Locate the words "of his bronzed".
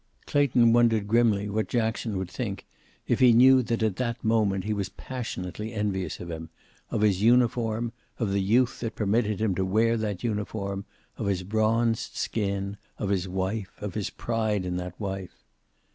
11.19-12.15